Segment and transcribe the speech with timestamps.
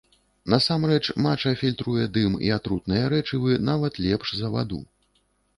[0.53, 4.85] Насамрэч, мача фільтруе дым і атрутныя рэчывы нават лепш за ваду.